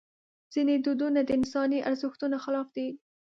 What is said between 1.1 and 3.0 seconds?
د انساني ارزښتونو خلاف دي.